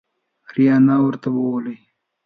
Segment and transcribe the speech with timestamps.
[0.49, 1.75] آریانا ورته بولي.